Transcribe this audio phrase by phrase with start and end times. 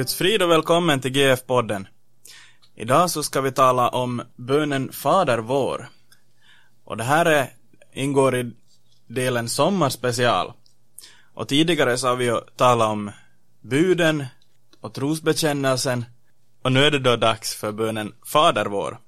[0.00, 1.86] Guds frid och välkommen till GF-podden.
[2.74, 5.88] Idag så ska vi tala om bönen Fader vår.
[6.84, 7.52] Och det här är,
[7.92, 8.52] ingår i
[9.06, 10.52] delen sommarspecial.
[11.34, 13.10] Och tidigare så har vi ju talat om
[13.60, 14.24] buden
[14.80, 16.04] och trosbekännelsen.
[16.62, 18.98] Och nu är det då dags för bönen Fader vår.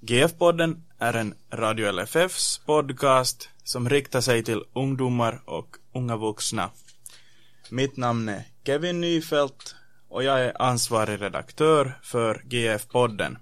[0.00, 6.70] GF-podden är en Radio LFFs podcast som riktar sig till ungdomar och unga vuxna.
[7.70, 9.74] Mitt namn är Kevin Nyfält
[10.08, 13.38] och jag är ansvarig redaktör för GF-podden.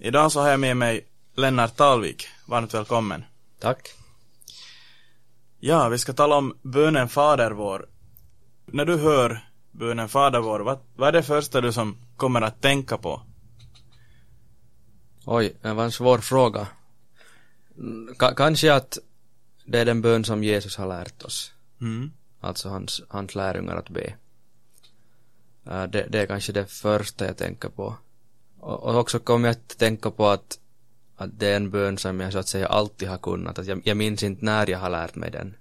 [0.00, 2.28] Idag så har jag med mig Lennart Talvik.
[2.46, 3.24] Varmt välkommen.
[3.58, 3.88] Tack.
[5.58, 7.86] Ja, vi ska tala om bönen Fader vår.
[8.66, 12.62] När du hör bönen Fader vår, vad, vad är det första du som kommer att
[12.62, 13.22] tänka på?
[15.24, 16.66] Oj, det var en svår fråga.
[18.18, 18.98] Ka kanske att
[19.64, 21.52] det är den bön som Jesus har lärt oss.
[21.80, 22.12] Mm.
[22.40, 24.14] Alltså hans, hans lärjungar att be.
[25.66, 27.96] Äh, det, det är kanske det första jag tänker på.
[28.60, 30.58] Och, och också kommer jag att tänka på att,
[31.16, 33.58] att det är en bön som jag så att säga alltid har kunnat.
[33.58, 35.56] Att jag, jag minns inte när jag har lärt mig den.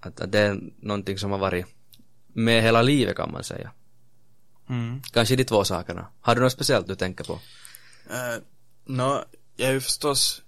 [0.00, 1.66] Att, att det är någonting som har varit
[2.26, 3.70] med hela livet kan man säga.
[4.68, 5.02] Mm.
[5.12, 6.06] Kanske de två sakerna.
[6.20, 7.32] Har du något speciellt du tänker på?
[7.32, 8.42] Uh,
[8.84, 9.24] Nå,
[9.56, 10.42] jag har ju förstås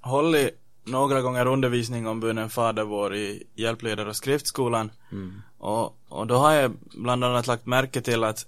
[0.00, 4.90] hållit några gånger undervisning om bönen Fader vår i hjälpledar och skriftskolan.
[5.12, 5.42] Mm.
[5.58, 8.46] Och, och då har jag bland annat lagt märke till att,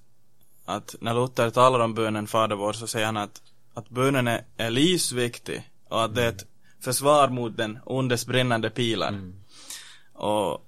[0.65, 3.43] att när Luther talar om bönen Fader vår så säger han att,
[3.75, 6.47] att bönen är, är livsviktig och att det är ett
[6.81, 9.09] försvar mot den ondes brinnande pilar.
[9.09, 9.35] Mm.
[10.13, 10.67] Och,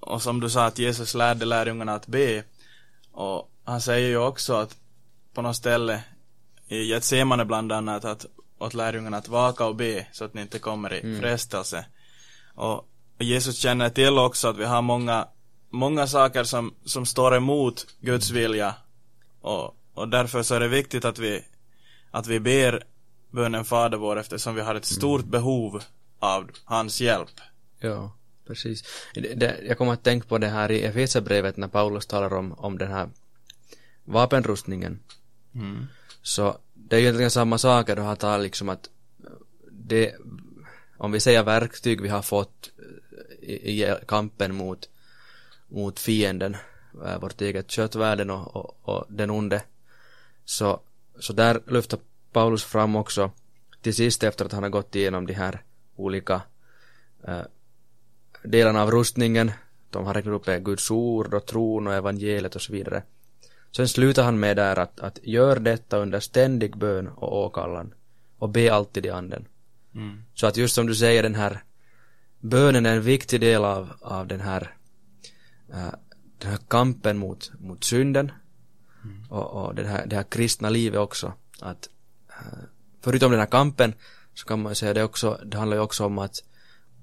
[0.00, 2.44] och som du sa att Jesus lärde lärjungarna att be.
[3.12, 4.76] Och han säger ju också att
[5.34, 6.02] på något ställe
[6.68, 8.26] i Getsemane bland annat att
[8.58, 11.20] åt lärjungarna att vaka och be så att ni inte kommer i Mm.
[11.20, 11.86] frestelse.
[12.54, 12.88] Och
[13.18, 15.28] Jesus känner till också att vi har många,
[15.70, 18.74] många saker som, som står emot Guds vilja.
[19.40, 21.44] Och, och därför så är det viktigt att vi,
[22.10, 22.84] att vi ber
[23.30, 25.82] bönen Fader vår eftersom vi har ett stort behov
[26.18, 27.40] av hans hjälp.
[27.78, 28.12] Ja,
[28.46, 28.84] precis.
[29.14, 32.52] Det, det, jag kommer att tänka på det här i Efesierbrevet när Paulus talar om,
[32.52, 33.08] om den här
[34.04, 35.00] vapenrustningen.
[35.54, 35.86] Mm.
[36.22, 36.56] Så
[36.88, 38.90] det är ju egentligen samma saker, då har tar liksom att
[39.70, 40.14] det,
[40.96, 44.88] om vi säger verktyg vi har fått eh, i, i kampen mot,
[45.68, 46.56] mot fienden,
[47.06, 49.62] eh, vårt eget köttvärden och, och, och den onde,
[50.44, 50.80] så,
[51.18, 51.98] så där lyfter
[52.32, 53.30] Paulus fram också
[53.80, 55.62] till sist efter att han har gått igenom de här
[55.96, 56.42] olika
[57.28, 57.40] äh,
[58.42, 59.50] delarna av rustningen,
[59.90, 63.02] de har räknat upp är Guds ord och tron och evangeliet och så vidare.
[63.76, 67.94] Sen slutar han med där att, att gör detta under ständig bön och åkallan
[68.38, 69.48] och be alltid i anden.
[69.94, 70.22] Mm.
[70.34, 71.62] Så att just som du säger den här
[72.40, 74.74] bönen är en viktig del av, av den här
[75.72, 75.94] äh,
[76.38, 78.32] den här kampen mot, mot synden
[79.28, 81.88] och, och den här, det här kristna livet också att
[82.28, 82.58] äh,
[83.00, 83.94] förutom den här kampen
[84.34, 86.44] så kan man säga det också det handlar ju också om att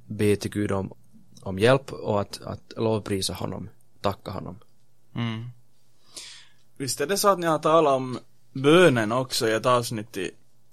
[0.08, 0.94] be till Gud om,
[1.42, 3.70] om hjälp och att, att lovprisa honom
[4.02, 4.60] tacka honom
[5.16, 5.52] Mm.
[6.82, 8.20] Visst är det så att ni har talat om
[8.54, 10.32] bönen också i ett avsnitt i,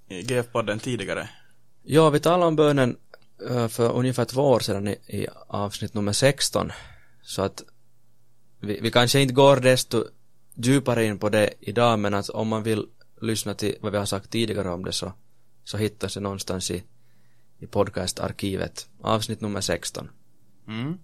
[0.09, 1.29] i GF-podden tidigare?
[1.83, 2.97] Ja, vi talade om bönen
[3.49, 6.73] eh, för ungefär två år sedan i, i avsnitt nummer 16.
[7.23, 7.63] Så att
[8.61, 10.05] vi, vi kanske inte går desto
[10.55, 12.87] djupare in på det idag, men att om man vill
[13.21, 15.13] lyssna till vad vi har sagt tidigare om det så,
[15.65, 16.83] så hittas det någonstans i,
[17.59, 20.11] i podcastarkivet, avsnitt nummer 16.
[20.69, 20.99] Mm.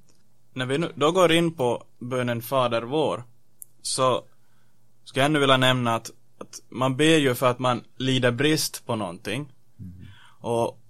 [0.52, 3.24] När vi nu då går in på bönen Fader vår
[3.82, 4.24] så
[5.04, 8.86] ska jag ännu vilja nämna att, att man ber ju för att man lider brist
[8.86, 9.52] på någonting.
[10.40, 10.80] Och,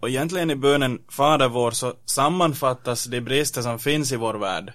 [0.00, 4.72] och egentligen i bönen Fader vår så sammanfattas de brister som finns i vår värld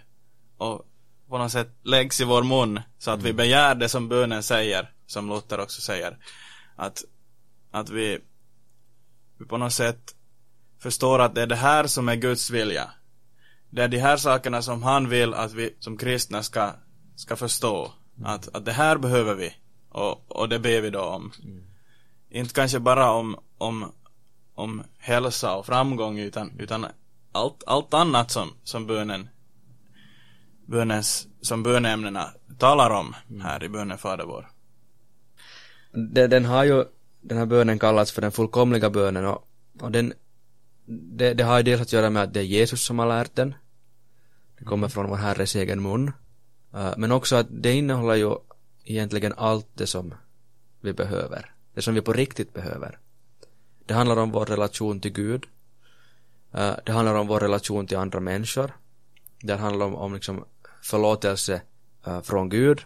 [0.58, 0.88] och
[1.30, 4.92] på något sätt läggs i vår mun så att vi begär det som bönen säger,
[5.06, 6.18] som Luther också säger.
[6.76, 7.04] Att,
[7.72, 8.20] att vi,
[9.38, 10.16] vi på något sätt
[10.80, 12.92] förstår att det är det här som är Guds vilja.
[13.70, 16.72] Det är de här sakerna som han vill att vi som kristna ska,
[17.16, 17.94] ska förstå.
[18.24, 19.54] Att, att det här behöver vi.
[19.90, 21.32] Och, och det ber vi då om.
[22.30, 23.92] Inte kanske bara om, om,
[24.56, 26.86] om hälsa och framgång utan, utan
[27.32, 29.30] allt, allt annat som, som bönen,
[30.66, 34.52] bönens, som böneämnena talar om här i bönen Fader vår.
[35.92, 36.86] Den, den har ju,
[37.22, 39.48] den här bönen kallats för den fullkomliga bönen och,
[39.82, 40.14] och den,
[40.86, 43.36] det, det har ju dels att göra med att det är Jesus som har lärt
[43.36, 43.56] den.
[44.60, 46.12] Det kommer från vår Herres egen mun.
[46.78, 48.36] Eh, men också att det innehåller ju
[48.84, 50.14] egentligen allt det som
[50.82, 51.52] vi behöver.
[51.74, 53.00] Det som vi på riktigt behöver.
[53.86, 55.46] Det handlar om vår relation till Gud.
[56.52, 58.72] Eh, det handlar om vår relation till andra människor.
[59.42, 60.46] Det handlar om, om liksom
[60.82, 61.62] förlåtelse
[62.06, 62.86] eh, från Gud,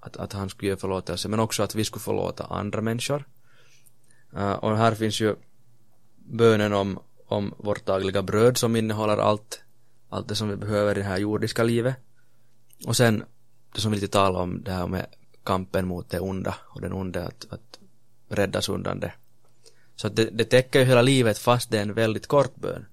[0.00, 3.24] att, att han skulle ge förlåtelse, men också att vi skulle förlåta andra människor.
[4.60, 5.36] Och här finns ju
[6.16, 9.62] bönen om, om vårt dagliga bröd som innehåller allt,
[10.08, 11.96] allt det som vi behöver i det här jordiska livet.
[12.86, 13.24] Och sen
[13.72, 15.06] det som vi lite talar om, det här med
[15.44, 17.78] kampen mot det onda och den onde att, att
[18.28, 19.12] räddas undan det.
[19.96, 22.86] Så att det, det täcker ju hela livet fast det är en väldigt kort bön.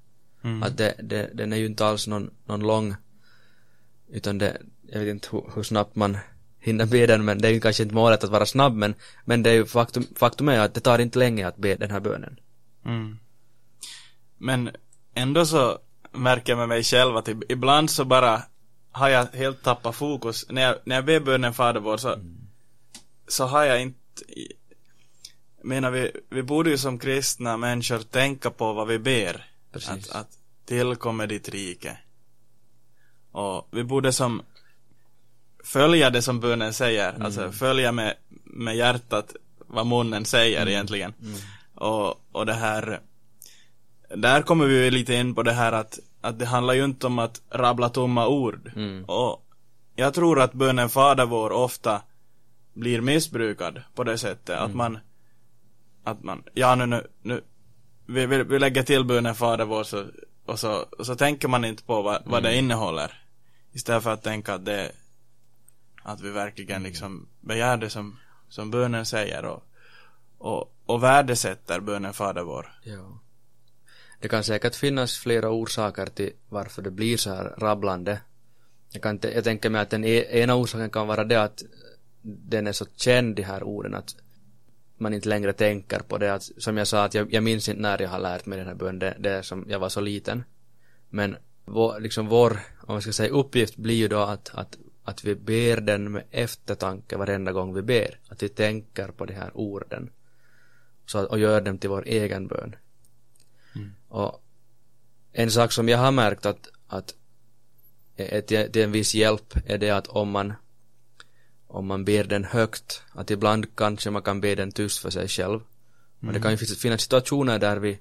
[0.44, 0.64] Mm.
[0.64, 2.96] Att det, det, den är ju inte alls någon, någon lång
[4.10, 6.18] utan det, jag vet inte hur, hur snabbt man
[6.60, 8.96] hinner be den men det är ju kanske inte målet att vara snabb men,
[9.26, 11.92] men det är ju faktum, faktum är att det tar inte länge att be den
[11.92, 12.40] här bönen.
[12.86, 13.20] Mm.
[14.38, 14.70] Men
[15.14, 15.80] ändå så
[16.12, 18.42] märker jag med mig själv att ibland så bara
[19.00, 20.46] har jag helt tappat fokus.
[20.50, 22.38] När jag, när jag ber bönen Fader vår så, mm.
[23.28, 24.00] så har jag inte
[25.64, 29.46] menar vi, vi borde ju som kristna människor tänka på vad vi ber.
[29.72, 30.10] Precis.
[30.10, 31.98] Att, att tillkommer ditt rike.
[33.32, 34.42] Och vi borde som
[35.64, 37.22] följa det som bönen säger, mm.
[37.22, 40.74] alltså följa med, med hjärtat vad munnen säger mm.
[40.74, 41.14] egentligen.
[41.22, 41.40] Mm.
[41.76, 43.02] Och, och det här,
[44.16, 47.20] där kommer vi lite in på det här att, att det handlar ju inte om
[47.20, 48.72] att rabbla tomma ord.
[48.76, 49.06] Mm.
[49.06, 49.46] Och
[49.96, 52.02] jag tror att bönen Fader vår ofta
[52.74, 54.78] blir missbrukad på det sättet att mm.
[54.78, 55.00] man
[56.04, 57.42] att man, ja nu, nu, nu
[58.06, 60.06] vi, vi, vi lägger till bönen Fader vår så,
[60.46, 62.66] och, så, och så tänker man inte på vad, vad det mm.
[62.66, 63.24] innehåller.
[63.72, 64.92] Istället för att tänka att det
[66.04, 68.20] att vi verkligen liksom begär det som,
[68.50, 69.64] som bönen säger och,
[70.38, 72.74] och, och värdesätter bönen Fader vår.
[72.84, 73.20] Ja.
[74.20, 78.22] Det kan säkert finnas flera orsaker till varför det blir så här rabblande.
[78.92, 81.64] Jag, kan, jag tänker mig att den e, ena orsaken kan vara det att
[82.22, 84.16] den är så känd, de här orden, att
[84.98, 86.34] man inte längre tänker på det.
[86.34, 88.68] Att, som jag sa, att jag, jag minns inte när jag har lärt mig den
[88.68, 90.44] här bönen, det, det är som jag var så liten.
[91.10, 91.36] Men
[91.66, 95.36] vår, liksom vår, om man ska säga uppgift blir ju då att, att, att vi
[95.36, 98.20] ber den med eftertanke varenda gång vi ber.
[98.28, 100.10] Att vi tänker på de här orden.
[101.06, 102.76] Så, och gör dem till vår egen bön.
[103.80, 103.94] Mm.
[104.08, 104.44] Och
[105.32, 107.16] en sak som jag har märkt att, att
[108.16, 110.54] är till, till en viss hjälp är det att om man
[111.70, 115.28] om man ber den högt, att ibland kanske man kan be den tyst för sig
[115.28, 115.56] själv.
[115.56, 115.66] Mm.
[116.20, 118.00] Men det kan ju finnas situationer där vi,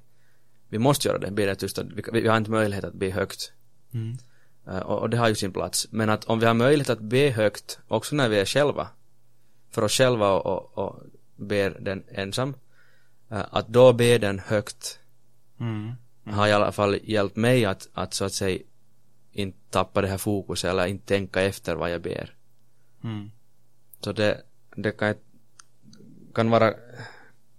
[0.69, 3.53] vi måste göra det, be den tyst, vi, vi har inte möjlighet att be högt.
[3.93, 4.19] Mm.
[4.69, 5.87] Uh, och, och, det har ju sin plats.
[5.91, 8.89] Men att om vi har möjlighet att be högt, också när vi är själva,
[9.71, 11.03] för oss själva och, och, och
[11.37, 12.49] ber den ensam,
[13.33, 14.99] uh, att då be den högt
[15.61, 15.93] mm.
[16.25, 16.39] Mm.
[16.39, 18.59] har i alla fall hjälpt mig att, att så att säga
[19.33, 22.35] inte tappa det här fokuset eller inte tänka efter vad jag ber.
[23.05, 23.31] Mm.
[24.01, 24.43] Så det,
[24.77, 25.15] det kan,
[26.35, 26.75] kan vara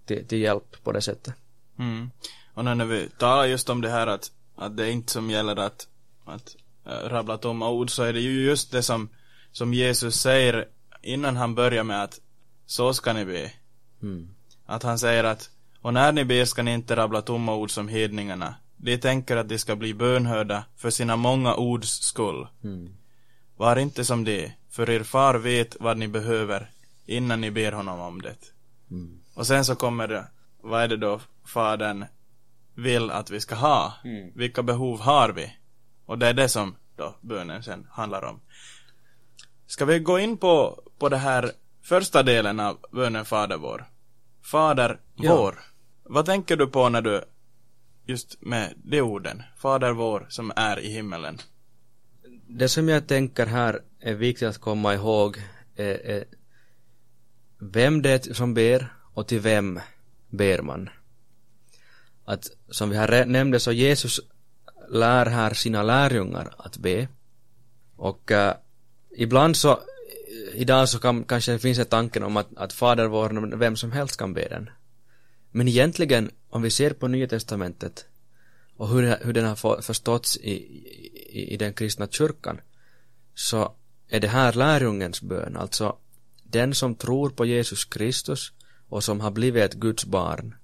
[0.06, 1.34] till, till hjälp på det sättet.
[1.80, 2.12] Mm.
[2.54, 5.56] Och när vi talar just om det här att, att det är inte som gäller
[5.56, 5.88] att,
[6.26, 6.56] att
[6.86, 9.10] äh, rabbla tomma ord så är det ju just det som,
[9.52, 10.68] som Jesus säger
[11.02, 12.20] innan han börjar med att
[12.66, 13.52] så ska ni be.
[14.02, 14.30] Mm.
[14.66, 15.50] Att han säger att
[15.90, 18.56] och när ni ber ska ni inte rabbla tomma ord som hedningarna.
[18.78, 22.48] De tänker att de ska bli bönhörda för sina många ords skull.
[22.64, 22.96] Mm.
[23.58, 26.70] Var inte som det, för er far vet vad ni behöver
[27.06, 28.36] innan ni ber honom om det.
[28.92, 29.20] Mm.
[29.34, 30.28] Och sen så kommer det,
[30.62, 32.06] vad är det då fadern
[32.76, 33.94] vill att vi ska ha?
[34.04, 34.32] Mm.
[34.36, 35.54] Vilka behov har vi?
[36.06, 38.40] Och det är det som då bönen sen handlar om.
[39.68, 43.86] Ska vi gå in på, på det här första delen av bönen Fader vår?
[44.42, 45.36] Fader ja.
[45.36, 45.60] vår.
[46.10, 47.24] Vad tänker du på när du
[48.06, 49.44] just med de orden?
[49.58, 51.40] Fader vår som är i himmelen
[52.50, 55.38] det som jag tänker här är viktigt att komma ihåg
[55.76, 56.24] är, är
[57.60, 59.80] vem det är som ber och till vem
[60.30, 60.90] ber man.
[62.26, 64.20] Att som vi har nämnde så Jesus
[64.90, 67.08] lär här sina lärjungar att be.
[67.96, 68.54] Och äh,
[69.18, 69.80] ibland så,
[70.54, 73.92] idag så kan, kanske det finns en tanken om att, att Fader vår, vem som
[73.92, 74.70] helst kan be den.
[75.52, 78.06] Men egentligen, om vi ser på Nya Testamentet
[78.76, 82.62] och hur, hur den har förståtts i, i, i den kristna kyrkan
[83.34, 83.76] så
[84.08, 85.98] är det här lärjungens bön, alltså
[86.44, 88.52] den som tror på Jesus Kristus
[88.90, 90.56] och som har blivit ett Guds barn.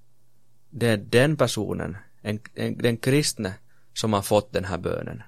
[0.70, 3.54] Det är den personen, en, en, den kristne,
[3.94, 5.24] som har fått den här bönen.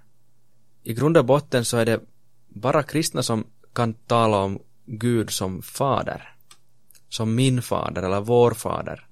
[0.83, 1.99] I grund och botten så är det
[2.47, 6.35] bara kristna som kan tala om Gud som fader.
[7.09, 9.06] Som min fader eller vår fader.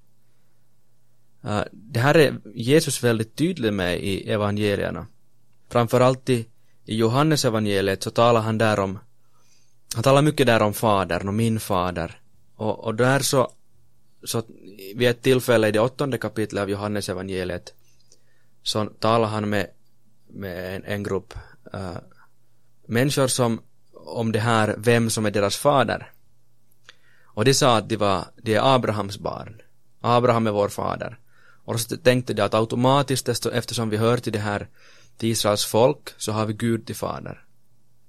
[1.46, 5.06] Uh, det här är Jesus väldigt tydlig med i evangelierna.
[5.68, 6.46] Framförallt i,
[6.84, 8.98] i Johannes evangeliet så talar han där om
[9.94, 12.20] han talar mycket där om fadern och min fader.
[12.56, 13.52] Och, och där så,
[14.24, 14.42] så
[14.94, 17.74] vid ett tillfälle i det åttonde kapitlet av Johannes evangeliet
[18.62, 19.66] så talar han med,
[20.28, 21.34] med en, en grupp
[21.74, 21.96] uh,
[22.86, 23.60] människor som
[23.92, 26.10] om det här, vem som är deras fader.
[27.24, 29.62] Och de sa att de var, de är Abrahams barn.
[30.00, 31.18] Abraham är vår fader.
[31.66, 34.68] Och så tänkte de att automatiskt eftersom vi hör till det här
[35.16, 37.44] till Israels folk så har vi Gud till fader.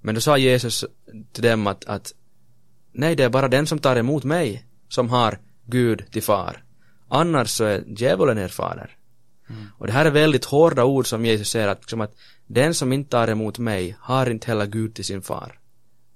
[0.01, 0.85] Men då sa Jesus
[1.31, 2.13] till dem att, att
[2.91, 6.63] nej, det är bara den som tar emot mig som har Gud till far.
[7.07, 8.97] Annars så är djävulen er fader.
[9.49, 9.67] Mm.
[9.77, 12.15] Och det här är väldigt hårda ord som Jesus säger att, liksom att
[12.47, 15.59] den som inte tar emot mig har inte heller Gud till sin far.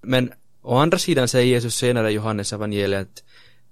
[0.02, 0.32] Men
[0.62, 3.24] å andra sidan säger Jesus senare i Johannes evangeliet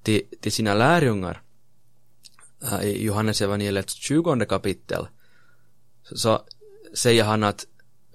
[0.04, 1.42] till, till sina lärjungar
[2.84, 5.08] i Johannes evangeliets 20 kapitel
[6.04, 6.42] så,
[6.94, 7.66] säger han att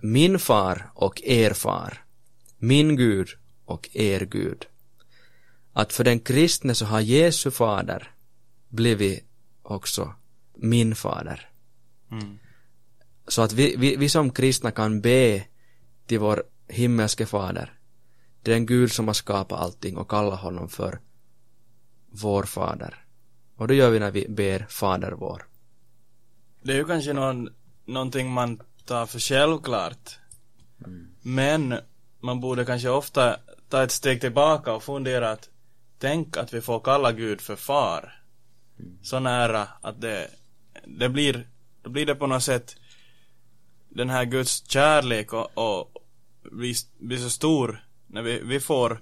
[0.02, 2.04] min far och er far,
[2.58, 3.28] min Gud
[3.64, 4.66] och er Gud.
[5.72, 8.10] Att för den kristne så har Jesu fader
[8.68, 9.24] blivit
[9.62, 10.14] också
[10.54, 11.50] min fader.
[12.10, 12.38] Mm.
[13.28, 15.44] Så att vi, vi, vi som kristna kan be
[16.06, 17.72] till vår himmelske fader.
[18.42, 21.00] Det är en Gud som har skapat allting och kallar honom för
[22.10, 23.03] vår fader.
[23.56, 25.46] Och det gör vi när vi ber Fader vår.
[26.62, 27.48] Det är ju kanske någon,
[27.84, 30.18] någonting man tar för självklart.
[30.86, 31.08] Mm.
[31.22, 31.74] Men
[32.20, 33.36] man borde kanske ofta
[33.68, 35.48] ta ett steg tillbaka och fundera att
[35.98, 38.22] tänk att vi får kalla Gud för far.
[38.78, 38.98] Mm.
[39.02, 40.30] Så nära att det,
[40.84, 41.48] det blir,
[41.82, 42.76] då blir det på något sätt
[43.88, 45.94] den här Guds kärlek och, och
[46.42, 49.00] blir, blir så stor när vi, vi får,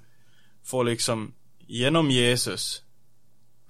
[0.63, 2.82] får liksom genom Jesus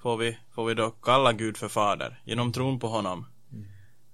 [0.02, 3.26] får vi, får vi då kalla Gud för fader genom tron på honom.
[3.52, 3.66] Mm.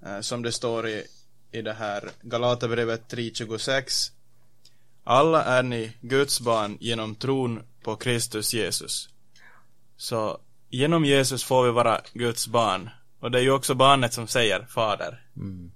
[0.07, 1.05] Eh, som det står i,
[1.53, 4.13] i det här Galaterbrevet 3.26
[5.05, 9.09] Alla är ni Guds barn genom tron på Kristus Jesus.
[9.97, 12.91] Så genom Jesus får vi vara Guds barn.
[13.21, 15.25] Och det är ju också barnet som säger fader.
[15.37, 15.73] Mm.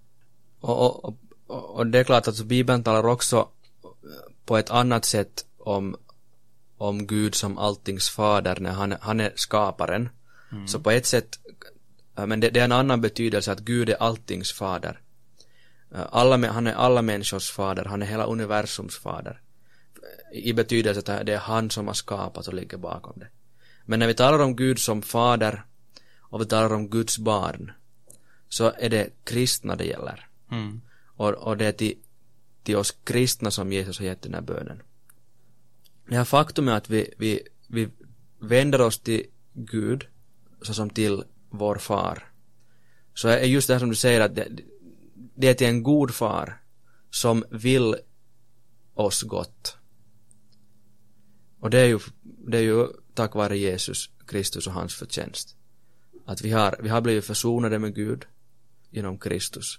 [0.60, 3.48] Och, och, och, det är klart att alltså, Bibeln talar också
[4.44, 5.96] på ett annat sätt om,
[6.82, 10.08] om Gud som alltings fader när han, han är skaparen.
[10.52, 10.68] Mm.
[10.68, 11.38] Så på ett sätt,
[12.14, 15.00] men det, det, är en annan betydelse att Gud är alltings fader.
[16.10, 19.40] Alla, han är alla människors fader, han är hela universums fader.
[20.32, 23.28] I betydelse att det är han som har skapat och ligger bakom det.
[23.84, 25.64] Men när vi talar om Gud som fader
[26.18, 27.72] och vi talar om Guds barn
[28.48, 30.28] så är det kristna det gäller.
[30.50, 30.80] Mm.
[31.16, 31.94] Och, och det är till,
[32.62, 34.82] till oss kristna som Jesus har gett den här bönen.
[36.12, 37.88] Det här faktumet att vi, vi, vi
[38.38, 40.06] vänder oss till Gud
[40.62, 42.32] såsom till vår far.
[43.14, 44.48] Så är just det här som du säger att det,
[45.34, 46.62] det är till en god far
[47.10, 47.96] som vill
[48.94, 49.76] oss gott.
[51.60, 55.56] Och det är ju, det är ju tack vare Jesus Kristus och hans förtjänst.
[56.24, 58.24] Att vi har, vi har blivit försonade med Gud
[58.90, 59.78] genom Kristus.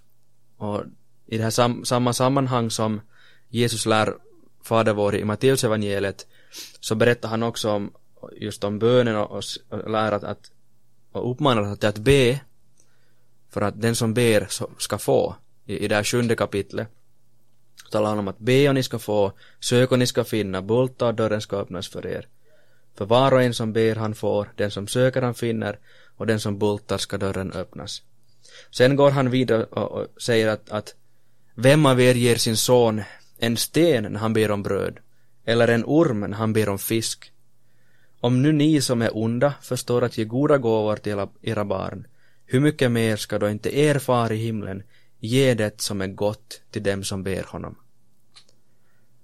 [0.57, 0.83] Och
[1.25, 3.01] i det här sam, samma sammanhang som
[3.49, 4.17] Jesus lär
[4.63, 6.27] Fader vår i Matteusevangeliet
[6.79, 7.93] så berättar han också om
[8.35, 10.51] just om bönen och, och, och lär att, att
[11.11, 12.39] och uppmanar att, till att be
[13.49, 16.87] för att den som ber ska få i, i det här sjunde kapitlet
[17.91, 21.07] talar han om att be och ni ska få, sök och ni ska finna, bulta
[21.07, 22.27] och dörren ska öppnas för er.
[22.95, 25.79] För var och en som ber han får, den som söker han finner
[26.17, 28.01] och den som bultar ska dörren öppnas.
[28.71, 30.95] Sen går han vidare och, och säger att, att
[31.55, 33.01] vem av er ger sin son
[33.45, 34.99] en sten när han ber om bröd
[35.45, 37.31] eller en orm när han ber om fisk?
[38.19, 42.07] Om nu ni som är onda förstår att ge goda gåvor till era barn,
[42.45, 44.83] hur mycket mer ska då inte er far i himlen
[45.19, 47.75] ge det som är gott till dem som ber honom?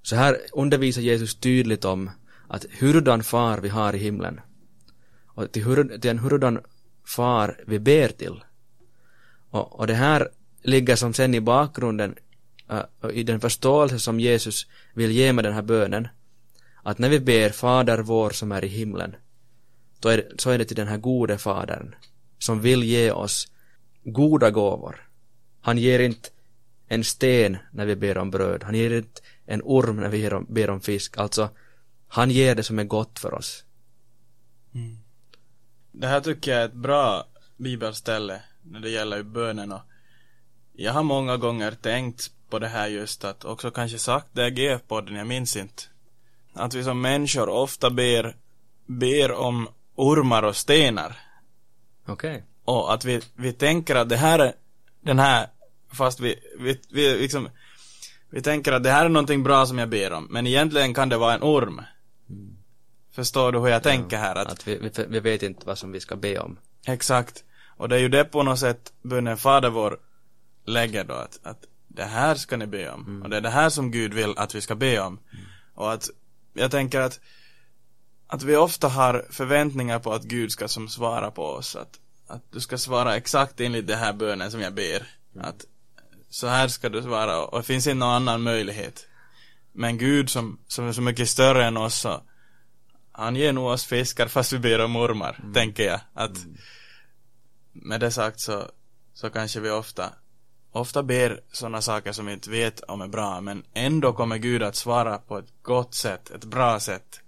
[0.01, 2.09] Så här undervisar Jesus tydligt om
[2.47, 4.41] att hurdan far vi har i himlen
[5.25, 6.59] och till, hur, till en hurdan
[7.05, 8.43] far vi ber till.
[9.49, 10.29] Och, och det här
[10.61, 12.15] ligger som sen i bakgrunden
[12.69, 16.07] Eh, i den förståelse som Jesus vill ge med den här bönen
[16.83, 19.15] att när vi ber Fader vår som är i himlen
[19.99, 21.95] då är, så är det till den här gode fadern
[22.38, 23.51] som vill ge oss
[24.03, 25.09] goda gåvor.
[25.61, 26.29] Han ger inte
[26.88, 28.63] en sten när vi ber om bröd.
[28.63, 31.17] Han ger inte en orm när vi ber om fisk.
[31.17, 31.49] Alltså,
[32.07, 33.63] han ger det som är gott för oss.
[34.73, 34.97] Mm.
[35.91, 37.25] Det här tycker jag är ett bra
[37.57, 39.81] bibelställe när det gäller bönen och
[40.73, 44.51] jag har många gånger tänkt på det här just att också kanske sagt det i
[44.51, 45.83] GF-podden, jag minns inte.
[46.53, 48.35] Att vi som människor ofta ber,
[48.85, 51.17] ber om ormar och stenar.
[52.05, 52.31] Okej.
[52.31, 52.41] Okay.
[52.65, 54.53] Och att vi, vi tänker att det här är
[55.01, 55.47] den här,
[55.93, 57.49] fast vi, vi, vi liksom
[58.29, 61.09] vi tänker att det här är någonting bra som jag ber om, men egentligen kan
[61.09, 61.81] det vara en orm.
[62.29, 62.55] Mm.
[63.11, 64.35] Förstår du hur jag ja, tänker här?
[64.35, 66.57] Att, att vi, vi, vi, vet inte vad som vi ska be om.
[66.85, 67.43] Exakt.
[67.77, 69.99] Och det är ju det på något sätt bönen Fader vår
[70.65, 73.08] lägger då, att, att det här ska ni be om.
[73.08, 73.22] Mm.
[73.22, 75.19] Och det är det här som Gud vill att vi ska be om.
[75.31, 75.46] Mm.
[75.74, 76.10] Och att
[76.53, 77.19] jag tänker att
[78.31, 81.75] att vi ofta har förväntningar på att Gud ska som svara på oss.
[81.75, 85.08] Att, att du ska svara exakt enligt det här bönen som jag ber.
[85.36, 85.48] Mm.
[85.48, 85.65] Att
[86.29, 89.08] så här ska du svara och det finns inte någon annan möjlighet.
[89.72, 92.22] Men Gud som, som är så mycket större än oss så
[93.12, 95.53] han ger nog oss fiskar fast vi ber om ormar, mm.
[95.53, 96.00] tänker jag.
[96.13, 96.58] Att mm.
[97.72, 98.72] med det sagt så,
[99.13, 100.13] så kanske vi ofta
[100.71, 104.63] ofta ber sådana saker som vi inte vet om är bra men ändå kommer Gud
[104.63, 107.21] att svara på ett gott sätt, ett bra sätt.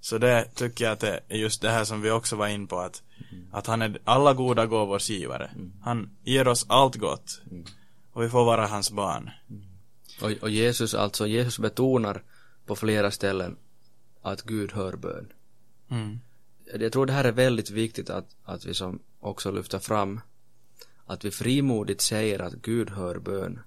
[0.00, 2.66] Så det tycker jag att det är just det här som vi också var in
[2.66, 3.02] på att,
[3.32, 3.48] mm.
[3.52, 5.50] att han är alla goda gåvors givare.
[5.54, 5.72] Mm.
[5.82, 7.40] Han ger oss allt gott.
[7.50, 7.64] Mm.
[8.12, 9.30] Och vi får vara hans barn.
[9.50, 9.62] Mm.
[10.22, 12.22] Och, och Jesus alltså, Jesus betonar
[12.66, 13.56] på flera ställen
[14.22, 15.32] att Gud hör bön.
[15.90, 16.20] Mm.
[16.80, 20.20] Jag tror det här är väldigt viktigt att, att vi som också lyfter fram
[21.08, 23.60] att vi frimodigt säger att Gud hör bön.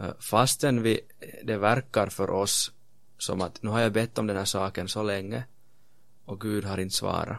[0.00, 1.00] Eh, fastän vi,
[1.42, 2.72] det verkar för oss
[3.18, 5.44] som att nu har jag bett om den här saken så länge
[6.24, 7.38] och Gud har inte svarat.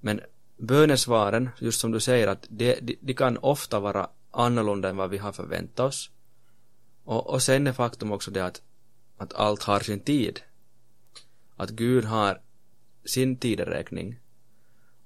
[0.00, 0.20] Men
[0.56, 5.10] bönesvaren, just som du säger, att de, de, de kan ofta vara annorlunda än vad
[5.10, 6.10] vi har förväntat oss.
[7.04, 8.62] Och, och sen är faktum också det att,
[9.16, 10.40] att allt har sin tid.
[11.56, 12.40] Att Gud har
[13.04, 14.20] sin tideräkning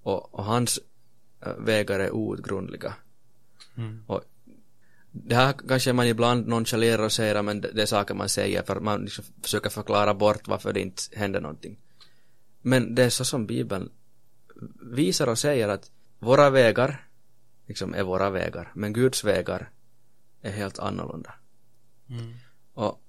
[0.03, 0.81] och, och hans
[1.59, 2.95] vägar är outgrundliga.
[3.77, 4.05] Mm.
[4.07, 4.25] Och
[5.11, 8.81] det här kanske man ibland nonchalerar och säger men det är saker man säger för
[8.81, 11.79] man liksom försöker förklara bort varför det inte händer någonting.
[12.63, 13.91] Men det är så som Bibeln
[14.81, 17.07] visar och säger att våra vägar
[17.67, 19.71] liksom är våra vägar, men Guds vägar
[20.43, 21.35] är helt annorlunda.
[22.11, 22.35] Mm.
[22.75, 23.03] Och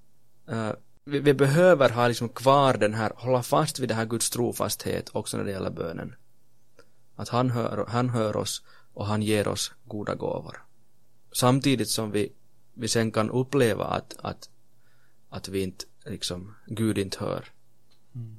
[0.52, 0.72] uh,
[1.04, 5.10] vi, vi, behöver ha liksom kvar den här, hålla fast vid den här Guds trofasthet
[5.12, 6.14] också när det gäller bönen.
[7.16, 8.62] Att han hör, han hör oss
[8.94, 10.64] och han ger oss goda gåvor
[11.34, 12.32] samtidigt som vi,
[12.74, 14.48] vi sen kan uppleva att, att,
[15.30, 17.44] att vi inte, liksom, Gud inte hör.
[18.14, 18.36] Mm.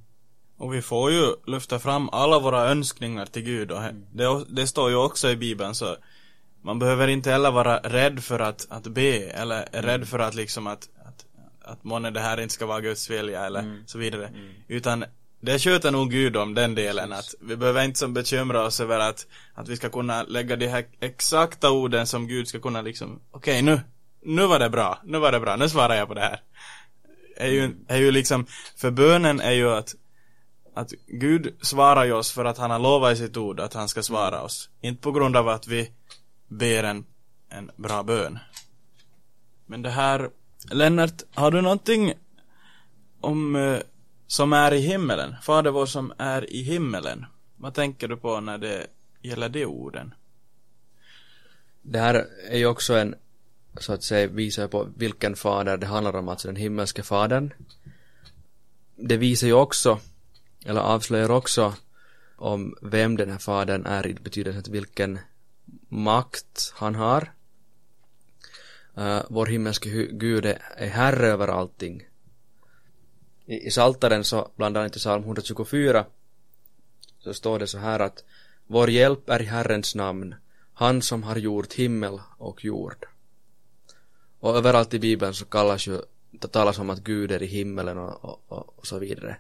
[0.58, 4.90] Och vi får ju lyfta fram alla våra önskningar till Gud och det, det står
[4.90, 5.96] ju också i Bibeln så
[6.62, 9.86] man behöver inte heller vara rädd för att, att be eller mm.
[9.86, 11.26] rädd för att liksom att, att,
[11.62, 13.84] att månne det här inte ska vara Guds vilja eller mm.
[13.86, 14.28] så vidare.
[14.28, 14.54] Mm.
[14.68, 15.06] Utan
[15.46, 19.00] det sköter nog Gud om den delen att vi behöver inte som bekymra oss över
[19.00, 23.20] att, att vi ska kunna lägga de här exakta orden som Gud ska kunna liksom,
[23.32, 23.82] okej okay, nu,
[24.22, 26.42] nu var det bra, nu var det bra, nu svarar jag på det här.
[27.38, 28.46] Är ju, är ju liksom,
[28.78, 29.96] för bönen är ju att,
[30.74, 33.88] att Gud svarar ju oss för att han har lovat i sitt ord att han
[33.88, 34.70] ska svara oss.
[34.82, 35.92] Inte på grund av att vi
[36.48, 37.06] ber en,
[37.50, 38.40] en bra bön.
[39.66, 40.30] Men det här,
[40.72, 42.14] Lennart, har du någonting
[43.22, 43.80] om eh,
[44.28, 47.26] som är i himmelen, Fader vår som är i himmelen.
[47.58, 48.88] Vad tänker du på när det
[49.22, 50.14] gäller de orden?
[51.82, 53.16] Det här är ju också en,
[53.80, 57.54] så att säga, visar på vilken fader det handlar om, alltså den himmelske fadern.
[58.96, 60.00] Det visar ju också,
[60.66, 61.74] eller avslöjar också,
[62.36, 65.20] om vem den här fadern är i betydelsen att vilken
[65.88, 67.32] makt han har.
[68.98, 72.04] Uh, vår himmelske Gud är, är herre över allting
[73.46, 76.06] i, i Saltaren så, bland annat i psalm 124,
[77.20, 78.24] så står det så här att
[78.68, 80.36] Vår hjälp är i Herrens namn,
[80.74, 83.06] han som har gjort himmel och jord.
[84.40, 87.98] Och överallt i Bibeln så kallas ju, det talas om att Gud är i himmelen
[87.98, 89.38] och, och, och, och så vidare.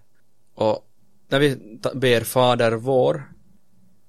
[0.53, 0.87] Och
[1.27, 3.31] när vi ber Fader vår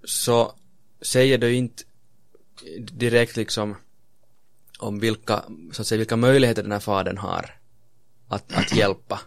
[0.04, 0.54] så
[1.00, 1.82] säger det inte
[2.78, 3.76] direkt liksom
[4.78, 7.50] om vilka, så att säga, vilka möjligheter den här fadern har
[8.28, 9.20] att, att hjälpa.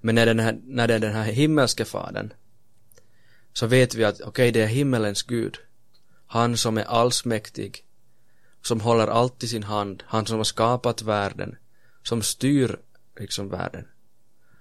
[0.00, 2.32] Men när, den här, när det är den här himmelske fadern
[3.52, 5.58] så vet vi att okej, okay, det är himmelens Gud.
[6.26, 7.84] Han som är allsmäktig,
[8.62, 11.56] som håller allt i sin hand, han som har skapat världen,
[12.02, 12.76] som styr
[13.18, 13.86] liksom världen.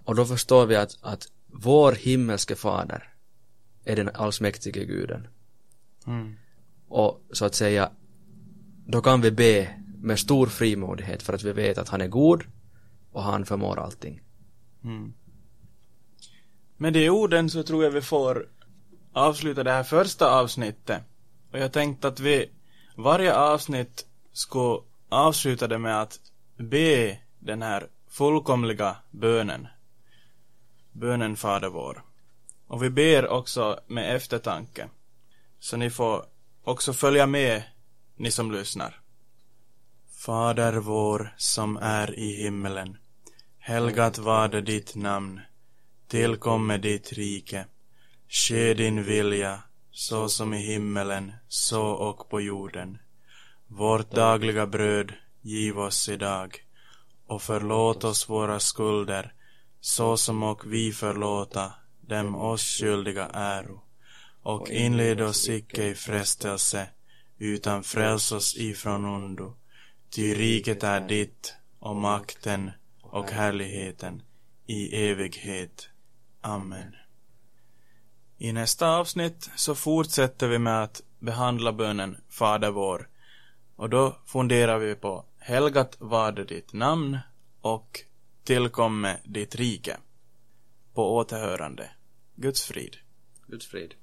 [0.04, 3.14] Och då förstår vi att, att vår himmelske fader
[3.84, 5.28] är den allsmäktige guden.
[6.08, 6.36] Mm.
[6.88, 7.92] Och så att säga,
[8.86, 12.44] då kan vi be med stor frimodighet för att vi vet att han är god
[13.12, 14.22] och han förmår allting.
[14.84, 15.14] Mm.
[16.82, 18.48] Med de orden så tror jag vi får
[19.14, 21.04] avsluta det här första avsnittet.
[21.52, 22.50] Och jag tänkte att vi
[22.96, 26.20] varje avsnitt ska avsluta det med att
[26.58, 29.68] be den här fullkomliga bönen.
[30.92, 32.04] Bönen Fader vår.
[32.68, 34.90] Och vi ber också med eftertanke.
[35.60, 36.26] Så ni får
[36.64, 37.64] också följa med,
[38.16, 39.02] ni som lyssnar.
[40.26, 42.98] Fader vår som är i himmelen.
[43.58, 45.42] Helgat varde ditt namn
[46.10, 47.66] tillkomme ditt rike.
[48.30, 52.98] Ske din vilja, så som i himmelen, så och på jorden.
[53.68, 56.58] Vårt dagliga bröd giv oss idag
[57.28, 59.34] och förlåt oss våra skulder,
[59.82, 63.82] så som och vi förlåta dem oss skyldiga äro,
[64.42, 66.90] och inled oss icke i frestelse,
[67.38, 69.56] utan fräls oss ifrån ondo.
[70.10, 74.22] Ty riket är ditt, och makten och härligheten
[74.68, 75.90] i evighet.
[76.42, 76.96] Amen.
[78.38, 83.10] I nästa avsnitt så fortsätter vi med att behandla bönen Fader vår.
[83.76, 87.18] Och då funderar vi på Helgat var det ditt namn
[87.62, 88.00] och
[88.44, 89.98] tillkomme ditt rike.
[90.94, 91.92] På återhörande.
[92.36, 92.98] Guds frid.
[93.48, 93.94] Guds frid.